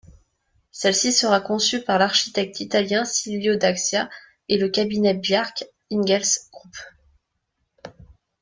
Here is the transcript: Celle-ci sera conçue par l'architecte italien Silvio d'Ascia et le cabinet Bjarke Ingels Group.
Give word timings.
Celle-ci 0.71 1.13
sera 1.13 1.39
conçue 1.41 1.83
par 1.83 1.99
l'architecte 1.99 2.59
italien 2.59 3.05
Silvio 3.05 3.55
d'Ascia 3.55 4.09
et 4.49 4.57
le 4.57 4.67
cabinet 4.67 5.13
Bjarke 5.13 5.63
Ingels 5.91 6.49
Group. 6.51 6.75